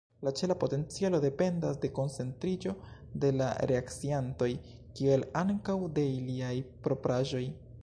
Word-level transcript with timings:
La 0.27 0.31
ĉela 0.37 0.53
potencialo 0.61 1.17
dependas 1.25 1.77
de 1.83 1.91
koncentriĝo 1.97 2.73
de 3.25 3.31
la 3.37 3.51
reakciantoj, 3.73 4.49
kiel 5.01 5.29
ankaŭ 5.45 5.79
de 5.99 6.09
iliaj 6.17 6.53
propraĵoj. 6.89 7.47